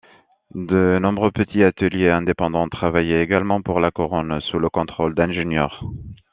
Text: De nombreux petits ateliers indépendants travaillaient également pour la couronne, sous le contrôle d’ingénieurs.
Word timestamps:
De 0.55 0.97
nombreux 0.97 1.29
petits 1.29 1.61
ateliers 1.63 2.09
indépendants 2.09 2.67
travaillaient 2.67 3.21
également 3.21 3.61
pour 3.61 3.79
la 3.79 3.91
couronne, 3.91 4.41
sous 4.49 4.57
le 4.57 4.67
contrôle 4.67 5.13
d’ingénieurs. 5.13 5.79